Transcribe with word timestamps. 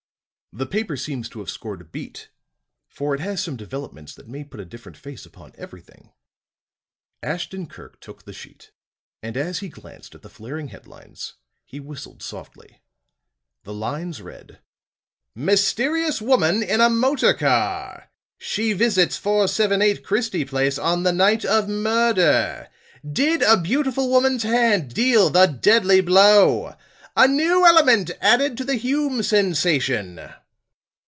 "The 0.53 0.65
paper 0.65 0.97
seems 0.97 1.29
to 1.29 1.39
have 1.39 1.49
scored 1.49 1.79
a 1.79 1.85
beat, 1.85 2.27
for 2.89 3.15
it 3.15 3.21
has 3.21 3.41
some 3.41 3.55
developments 3.55 4.13
that 4.15 4.27
may 4.27 4.43
put 4.43 4.59
a 4.59 4.65
different 4.65 4.97
face 4.97 5.25
upon 5.25 5.53
everything." 5.57 6.11
Ashton 7.23 7.67
Kirk 7.67 8.01
took 8.01 8.25
the 8.25 8.33
sheet, 8.33 8.71
and 9.23 9.37
as 9.37 9.59
he 9.59 9.69
glanced 9.69 10.13
at 10.13 10.23
the 10.23 10.29
flaring 10.29 10.67
headlines, 10.67 11.35
he 11.63 11.79
whistled 11.79 12.21
softly. 12.21 12.81
The 13.63 13.73
lines 13.73 14.21
read: 14.21 14.59
"MYSTERIOUS 15.35 16.21
WOMAN 16.21 16.63
IN 16.63 16.81
A 16.81 16.89
MOTOR 16.89 17.33
CAR! 17.33 18.11
"She 18.37 18.73
Visits 18.73 19.15
478 19.15 20.03
Christie 20.03 20.43
Place 20.43 20.77
on 20.77 21.03
the 21.03 21.13
Night 21.13 21.45
of 21.45 21.69
Murder! 21.69 22.67
"DID 23.09 23.41
A 23.43 23.55
BEAUTIFUL 23.55 24.09
WOMAN'S 24.09 24.43
HAND 24.43 24.93
DEAL 24.93 25.29
THE 25.29 25.45
DEADLY 25.45 26.01
BLOW? 26.01 26.75
"A 27.15 27.27
New 27.29 27.65
Element 27.65 28.11
Added 28.19 28.57
to 28.57 28.65
the 28.65 28.75
Hume 28.75 29.23
Sensation!" 29.23 30.19